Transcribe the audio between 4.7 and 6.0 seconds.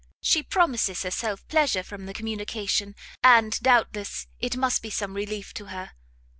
be some relief to her.